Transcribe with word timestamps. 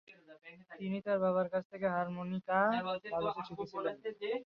তিনি 0.71 0.97
তার 1.05 1.17
বাবার 1.23 1.47
কাছ 1.53 1.63
থেকে 1.71 1.87
হারমোনিকা 1.95 2.59
বাজাতে 3.07 3.41
শিখেছিলেন। 3.47 3.95